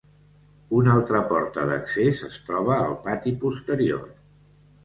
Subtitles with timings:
[0.77, 4.09] Una altra porta d'accés es troba al pati posterior.